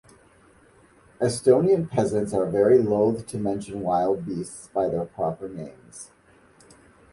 [1.19, 6.09] Estonian peasants are very loath to mention wild beasts by their proper names.